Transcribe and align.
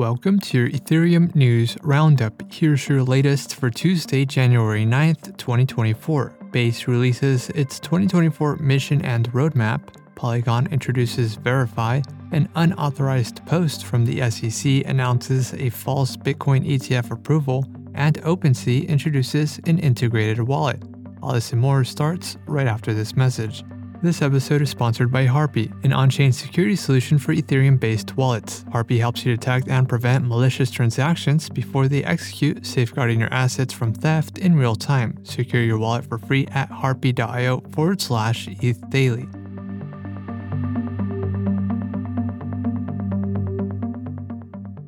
Welcome 0.00 0.40
to 0.40 0.58
your 0.58 0.70
Ethereum 0.70 1.34
News 1.34 1.76
Roundup. 1.82 2.50
Here's 2.50 2.88
your 2.88 3.02
latest 3.02 3.56
for 3.56 3.68
Tuesday, 3.68 4.24
January 4.24 4.86
9th, 4.86 5.36
2024. 5.36 6.38
Base 6.52 6.88
releases 6.88 7.50
its 7.50 7.78
2024 7.80 8.56
mission 8.56 9.04
and 9.04 9.30
roadmap. 9.32 9.94
Polygon 10.14 10.68
introduces 10.68 11.34
Verify. 11.34 12.00
An 12.32 12.48
unauthorized 12.54 13.44
post 13.44 13.84
from 13.84 14.06
the 14.06 14.30
SEC 14.30 14.86
announces 14.86 15.52
a 15.52 15.68
false 15.68 16.16
Bitcoin 16.16 16.66
ETF 16.66 17.10
approval. 17.10 17.66
And 17.92 18.22
OpenSea 18.22 18.88
introduces 18.88 19.60
an 19.66 19.78
integrated 19.80 20.40
wallet. 20.40 20.82
All 21.22 21.34
this 21.34 21.52
and 21.52 21.60
more 21.60 21.84
starts 21.84 22.38
right 22.46 22.66
after 22.66 22.94
this 22.94 23.16
message. 23.16 23.64
This 24.02 24.22
episode 24.22 24.62
is 24.62 24.70
sponsored 24.70 25.12
by 25.12 25.26
Harpie, 25.26 25.70
an 25.84 25.92
on 25.92 26.08
chain 26.08 26.32
security 26.32 26.74
solution 26.74 27.18
for 27.18 27.34
Ethereum 27.34 27.78
based 27.78 28.16
wallets. 28.16 28.64
Harpie 28.72 28.98
helps 28.98 29.26
you 29.26 29.36
detect 29.36 29.68
and 29.68 29.86
prevent 29.86 30.26
malicious 30.26 30.70
transactions 30.70 31.50
before 31.50 31.86
they 31.86 32.02
execute, 32.04 32.64
safeguarding 32.64 33.20
your 33.20 33.32
assets 33.32 33.74
from 33.74 33.92
theft 33.92 34.38
in 34.38 34.56
real 34.56 34.74
time. 34.74 35.22
Secure 35.22 35.62
your 35.62 35.76
wallet 35.76 36.06
for 36.06 36.16
free 36.16 36.46
at 36.52 36.70
harpie.io 36.70 37.60
forward 37.72 38.00
slash 38.00 38.48
ETH 38.48 38.88
daily. 38.88 39.28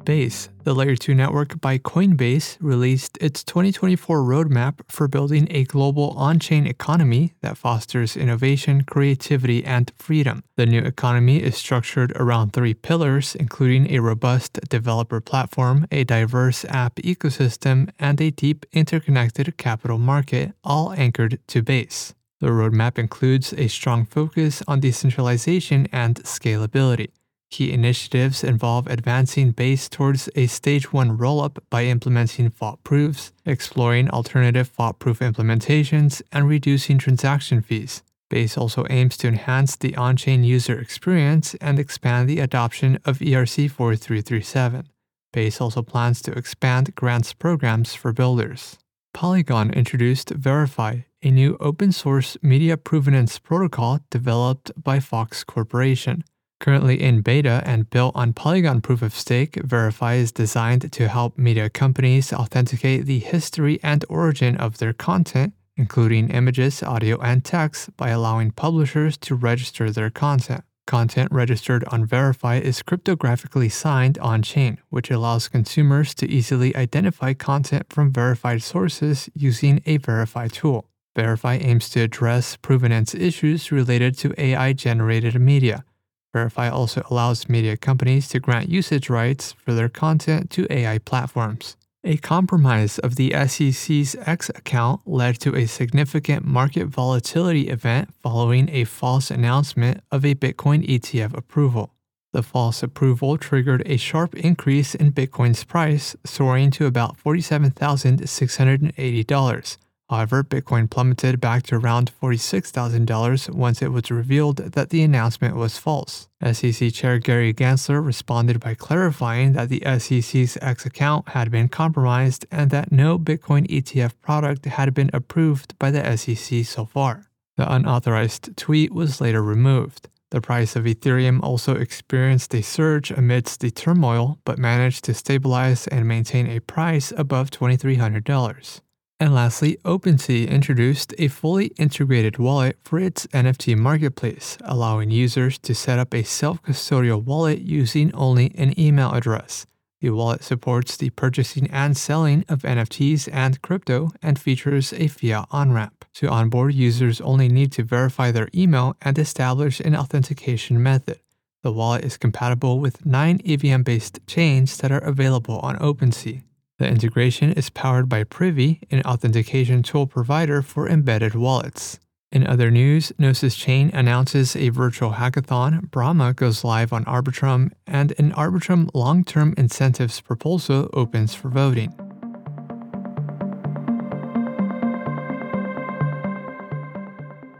Base, 0.04 0.48
the 0.64 0.74
Layer 0.74 0.96
2 0.96 1.14
network 1.14 1.60
by 1.60 1.78
Coinbase, 1.78 2.56
released 2.60 3.18
its 3.20 3.42
2024 3.44 4.22
roadmap 4.22 4.80
for 4.88 5.08
building 5.08 5.46
a 5.50 5.64
global 5.64 6.10
on 6.10 6.38
chain 6.38 6.66
economy 6.66 7.34
that 7.40 7.56
fosters 7.56 8.16
innovation, 8.16 8.84
creativity, 8.84 9.64
and 9.64 9.92
freedom. 9.98 10.44
The 10.56 10.66
new 10.66 10.80
economy 10.80 11.42
is 11.42 11.56
structured 11.56 12.12
around 12.16 12.52
three 12.52 12.74
pillars, 12.74 13.34
including 13.34 13.90
a 13.90 14.00
robust 14.00 14.60
developer 14.68 15.20
platform, 15.20 15.86
a 15.90 16.04
diverse 16.04 16.64
app 16.66 16.96
ecosystem, 16.96 17.90
and 17.98 18.20
a 18.20 18.30
deep 18.30 18.66
interconnected 18.72 19.56
capital 19.56 19.98
market, 19.98 20.52
all 20.64 20.92
anchored 20.92 21.38
to 21.48 21.62
Base. 21.62 22.14
The 22.40 22.48
roadmap 22.48 22.98
includes 22.98 23.52
a 23.52 23.68
strong 23.68 24.04
focus 24.04 24.62
on 24.66 24.80
decentralization 24.80 25.86
and 25.92 26.16
scalability. 26.24 27.10
Key 27.52 27.70
initiatives 27.70 28.42
involve 28.42 28.86
advancing 28.86 29.50
Base 29.50 29.86
towards 29.86 30.30
a 30.34 30.46
stage 30.46 30.90
1 30.90 31.18
rollup 31.18 31.58
by 31.68 31.84
implementing 31.84 32.48
fault 32.48 32.82
proofs, 32.82 33.30
exploring 33.44 34.08
alternative 34.08 34.68
fault 34.68 34.98
proof 34.98 35.18
implementations, 35.18 36.22
and 36.32 36.48
reducing 36.48 36.96
transaction 36.96 37.60
fees. 37.60 38.02
Base 38.30 38.56
also 38.56 38.86
aims 38.88 39.18
to 39.18 39.28
enhance 39.28 39.76
the 39.76 39.94
on 39.96 40.16
chain 40.16 40.44
user 40.44 40.78
experience 40.78 41.54
and 41.56 41.78
expand 41.78 42.26
the 42.26 42.40
adoption 42.40 42.98
of 43.04 43.18
ERC 43.18 43.70
4337. 43.70 44.88
Base 45.34 45.60
also 45.60 45.82
plans 45.82 46.22
to 46.22 46.32
expand 46.32 46.94
grants 46.94 47.34
programs 47.34 47.94
for 47.94 48.14
builders. 48.14 48.78
Polygon 49.12 49.70
introduced 49.74 50.30
Verify, 50.30 51.00
a 51.22 51.30
new 51.30 51.58
open 51.60 51.92
source 51.92 52.38
media 52.40 52.78
provenance 52.78 53.38
protocol 53.38 54.00
developed 54.08 54.72
by 54.82 55.00
Fox 55.00 55.44
Corporation. 55.44 56.24
Currently 56.62 57.02
in 57.02 57.22
beta 57.22 57.60
and 57.66 57.90
built 57.90 58.14
on 58.14 58.34
Polygon 58.34 58.82
Proof 58.82 59.02
of 59.02 59.16
Stake, 59.16 59.56
Verify 59.64 60.14
is 60.14 60.30
designed 60.30 60.92
to 60.92 61.08
help 61.08 61.36
media 61.36 61.68
companies 61.68 62.32
authenticate 62.32 63.04
the 63.04 63.18
history 63.18 63.80
and 63.82 64.04
origin 64.08 64.56
of 64.58 64.78
their 64.78 64.92
content, 64.92 65.54
including 65.76 66.30
images, 66.30 66.80
audio, 66.80 67.20
and 67.20 67.44
text, 67.44 67.96
by 67.96 68.10
allowing 68.10 68.52
publishers 68.52 69.16
to 69.16 69.34
register 69.34 69.90
their 69.90 70.08
content. 70.08 70.62
Content 70.86 71.32
registered 71.32 71.82
on 71.88 72.06
Verify 72.06 72.58
is 72.58 72.80
cryptographically 72.84 73.70
signed 73.70 74.16
on 74.18 74.40
chain, 74.40 74.78
which 74.88 75.10
allows 75.10 75.48
consumers 75.48 76.14
to 76.14 76.30
easily 76.30 76.76
identify 76.76 77.32
content 77.32 77.86
from 77.90 78.12
verified 78.12 78.62
sources 78.62 79.28
using 79.34 79.82
a 79.84 79.96
Verify 79.96 80.46
tool. 80.46 80.88
Verify 81.16 81.56
aims 81.56 81.90
to 81.90 82.02
address 82.02 82.54
provenance 82.54 83.16
issues 83.16 83.72
related 83.72 84.16
to 84.18 84.32
AI 84.40 84.72
generated 84.72 85.34
media 85.40 85.84
Verify 86.32 86.68
also 86.68 87.02
allows 87.10 87.48
media 87.48 87.76
companies 87.76 88.28
to 88.28 88.40
grant 88.40 88.68
usage 88.68 89.10
rights 89.10 89.52
for 89.52 89.74
their 89.74 89.88
content 89.88 90.50
to 90.50 90.72
AI 90.72 90.98
platforms. 90.98 91.76
A 92.04 92.16
compromise 92.16 92.98
of 92.98 93.14
the 93.14 93.32
SEC's 93.46 94.16
X 94.26 94.48
account 94.48 95.02
led 95.06 95.38
to 95.40 95.54
a 95.54 95.66
significant 95.66 96.44
market 96.44 96.86
volatility 96.86 97.68
event 97.68 98.12
following 98.20 98.68
a 98.70 98.82
false 98.84 99.30
announcement 99.30 100.00
of 100.10 100.24
a 100.24 100.34
Bitcoin 100.34 100.84
ETF 100.88 101.36
approval. 101.36 101.94
The 102.32 102.42
false 102.42 102.82
approval 102.82 103.38
triggered 103.38 103.84
a 103.86 103.98
sharp 103.98 104.34
increase 104.34 104.96
in 104.96 105.12
Bitcoin's 105.12 105.62
price, 105.64 106.16
soaring 106.24 106.70
to 106.72 106.86
about 106.86 107.18
$47,680. 107.18 109.76
However, 110.12 110.44
Bitcoin 110.44 110.90
plummeted 110.90 111.40
back 111.40 111.62
to 111.62 111.76
around 111.76 112.12
$46,000 112.20 113.48
once 113.48 113.80
it 113.80 113.92
was 113.92 114.10
revealed 114.10 114.58
that 114.58 114.90
the 114.90 115.02
announcement 115.02 115.56
was 115.56 115.78
false. 115.78 116.28
SEC 116.52 116.92
Chair 116.92 117.18
Gary 117.18 117.54
Gensler 117.54 118.04
responded 118.04 118.60
by 118.60 118.74
clarifying 118.74 119.54
that 119.54 119.70
the 119.70 119.82
SEC's 119.98 120.58
X 120.60 120.84
account 120.84 121.30
had 121.30 121.50
been 121.50 121.66
compromised 121.66 122.44
and 122.50 122.70
that 122.70 122.92
no 122.92 123.18
Bitcoin 123.18 123.66
ETF 123.68 124.12
product 124.20 124.66
had 124.66 124.92
been 124.92 125.08
approved 125.14 125.78
by 125.78 125.90
the 125.90 126.16
SEC 126.18 126.62
so 126.66 126.84
far. 126.84 127.30
The 127.56 127.72
unauthorized 127.72 128.54
tweet 128.58 128.92
was 128.92 129.18
later 129.18 129.42
removed. 129.42 130.10
The 130.28 130.42
price 130.42 130.76
of 130.76 130.84
Ethereum 130.84 131.42
also 131.42 131.76
experienced 131.76 132.54
a 132.54 132.60
surge 132.60 133.10
amidst 133.10 133.60
the 133.60 133.70
turmoil, 133.70 134.38
but 134.44 134.58
managed 134.58 135.04
to 135.04 135.14
stabilize 135.14 135.86
and 135.86 136.06
maintain 136.06 136.48
a 136.48 136.60
price 136.60 137.14
above 137.16 137.50
$2,300. 137.50 138.82
And 139.22 139.32
lastly, 139.32 139.78
OpenSea 139.84 140.48
introduced 140.48 141.14
a 141.16 141.28
fully 141.28 141.66
integrated 141.78 142.38
wallet 142.38 142.76
for 142.82 142.98
its 142.98 143.24
NFT 143.28 143.76
marketplace, 143.76 144.58
allowing 144.64 145.12
users 145.12 145.58
to 145.60 145.76
set 145.76 146.00
up 146.00 146.12
a 146.12 146.24
self 146.24 146.60
custodial 146.64 147.22
wallet 147.22 147.60
using 147.60 148.12
only 148.16 148.52
an 148.56 148.76
email 148.76 149.12
address. 149.12 149.64
The 150.00 150.10
wallet 150.10 150.42
supports 150.42 150.96
the 150.96 151.10
purchasing 151.10 151.70
and 151.70 151.96
selling 151.96 152.44
of 152.48 152.62
NFTs 152.62 153.28
and 153.32 153.62
crypto 153.62 154.10
and 154.20 154.40
features 154.40 154.92
a 154.92 155.06
fiat 155.06 155.46
on 155.52 155.72
ramp. 155.72 156.04
To 156.14 156.28
onboard, 156.28 156.74
users 156.74 157.20
only 157.20 157.46
need 157.46 157.70
to 157.74 157.84
verify 157.84 158.32
their 158.32 158.48
email 158.52 158.96
and 159.02 159.16
establish 159.16 159.78
an 159.78 159.94
authentication 159.94 160.82
method. 160.82 161.20
The 161.62 161.70
wallet 161.70 162.04
is 162.04 162.16
compatible 162.16 162.80
with 162.80 163.06
nine 163.06 163.40
EVM 163.46 163.82
based 163.82 164.18
chains 164.26 164.76
that 164.78 164.90
are 164.90 164.98
available 164.98 165.60
on 165.60 165.76
OpenSea. 165.76 166.42
The 166.82 166.88
integration 166.88 167.52
is 167.52 167.70
powered 167.70 168.08
by 168.08 168.24
Privy, 168.24 168.80
an 168.90 169.02
authentication 169.02 169.84
tool 169.84 170.08
provider 170.08 170.62
for 170.62 170.88
embedded 170.88 171.36
wallets. 171.36 172.00
In 172.32 172.44
other 172.44 172.72
news, 172.72 173.12
Gnosis 173.20 173.54
Chain 173.54 173.92
announces 173.94 174.56
a 174.56 174.70
virtual 174.70 175.12
hackathon, 175.12 175.88
Brahma 175.92 176.34
goes 176.34 176.64
live 176.64 176.92
on 176.92 177.04
Arbitrum, 177.04 177.70
and 177.86 178.12
an 178.18 178.32
Arbitrum 178.32 178.90
long 178.94 179.22
term 179.22 179.54
incentives 179.56 180.20
proposal 180.20 180.90
opens 180.92 181.36
for 181.36 181.50
voting. 181.50 181.94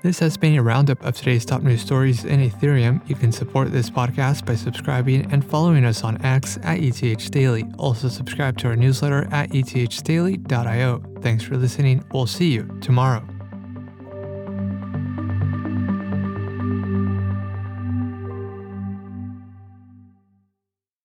This 0.02 0.18
has 0.18 0.36
been 0.36 0.58
a 0.58 0.62
roundup 0.64 1.04
of 1.04 1.16
today's 1.16 1.44
top 1.44 1.62
news 1.62 1.80
stories 1.80 2.24
in 2.24 2.40
Ethereum. 2.40 3.08
You 3.08 3.14
can 3.14 3.30
support 3.30 3.70
this 3.70 3.88
podcast 3.88 4.44
by 4.44 4.56
subscribing 4.56 5.30
and 5.30 5.48
following 5.48 5.84
us 5.84 6.02
on 6.02 6.20
X 6.24 6.58
at 6.64 6.80
ETH 6.80 7.30
Daily. 7.30 7.64
Also, 7.78 8.08
subscribe 8.08 8.58
to 8.58 8.66
our 8.66 8.74
newsletter 8.74 9.28
at 9.30 9.50
ethdaily.io. 9.50 11.02
Thanks 11.20 11.44
for 11.44 11.56
listening. 11.56 12.04
We'll 12.12 12.26
see 12.26 12.50
you 12.50 12.64
tomorrow. 12.80 13.24